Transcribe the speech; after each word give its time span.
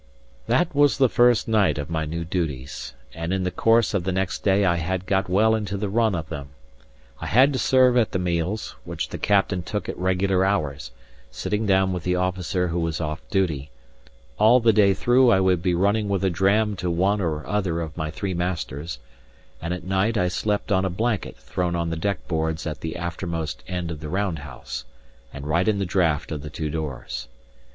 That 0.47 0.73
was 0.73 0.97
the 0.97 1.07
first 1.09 1.47
night 1.47 1.77
of 1.77 1.91
my 1.91 2.05
new 2.05 2.25
duties; 2.25 2.95
and 3.13 3.31
in 3.31 3.43
the 3.43 3.51
course 3.51 3.93
of 3.93 4.03
the 4.03 4.11
next 4.11 4.39
day 4.43 4.65
I 4.65 4.77
had 4.77 5.05
got 5.05 5.29
well 5.29 5.53
into 5.53 5.77
the 5.77 5.89
run 5.89 6.15
of 6.15 6.29
them. 6.29 6.49
I 7.19 7.27
had 7.27 7.53
to 7.53 7.59
serve 7.59 7.95
at 7.97 8.11
the 8.11 8.17
meals, 8.17 8.75
which 8.83 9.09
the 9.09 9.19
captain 9.19 9.61
took 9.61 9.87
at 9.87 9.95
regular 9.99 10.43
hours, 10.43 10.89
sitting 11.29 11.67
down 11.67 11.93
with 11.93 12.01
the 12.01 12.15
officer 12.15 12.69
who 12.69 12.79
was 12.79 12.99
off 12.99 13.21
duty; 13.29 13.69
all 14.39 14.59
the 14.59 14.73
day 14.73 14.95
through 14.95 15.29
I 15.29 15.39
would 15.39 15.61
be 15.61 15.75
running 15.75 16.09
with 16.09 16.23
a 16.23 16.31
dram 16.31 16.75
to 16.77 16.89
one 16.89 17.21
or 17.21 17.45
other 17.45 17.79
of 17.79 17.95
my 17.95 18.09
three 18.09 18.33
masters; 18.33 18.97
and 19.61 19.71
at 19.71 19.83
night 19.83 20.17
I 20.17 20.29
slept 20.29 20.71
on 20.71 20.83
a 20.83 20.89
blanket 20.89 21.37
thrown 21.37 21.75
on 21.75 21.91
the 21.91 21.95
deck 21.95 22.27
boards 22.27 22.65
at 22.65 22.81
the 22.81 22.95
aftermost 22.95 23.63
end 23.67 23.91
of 23.91 23.99
the 23.99 24.09
round 24.09 24.39
house, 24.39 24.83
and 25.31 25.45
right 25.45 25.67
in 25.67 25.77
the 25.77 25.85
draught 25.85 26.31
of 26.31 26.41
the 26.41 26.49
two 26.49 26.71
doors. 26.71 27.27